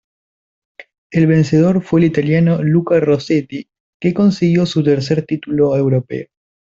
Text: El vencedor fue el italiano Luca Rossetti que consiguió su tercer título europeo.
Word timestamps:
El 1.11 1.27
vencedor 1.27 1.83
fue 1.83 1.99
el 1.99 2.07
italiano 2.07 2.63
Luca 2.63 2.99
Rossetti 2.99 3.69
que 4.01 4.15
consiguió 4.15 4.65
su 4.65 4.83
tercer 4.83 5.27
título 5.27 5.75
europeo. 5.77 6.25